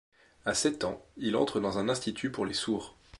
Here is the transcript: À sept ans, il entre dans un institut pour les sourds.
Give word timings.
À 0.45 0.55
sept 0.55 0.83
ans, 0.83 1.05
il 1.17 1.35
entre 1.35 1.59
dans 1.59 1.77
un 1.77 1.87
institut 1.87 2.31
pour 2.31 2.47
les 2.47 2.55
sourds. 2.55 2.97